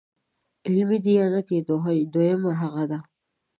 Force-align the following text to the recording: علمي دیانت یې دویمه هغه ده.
علمي 0.65 0.97
دیانت 1.05 1.47
یې 1.55 1.59
دویمه 2.13 2.51
هغه 2.61 2.83
ده. 2.91 2.99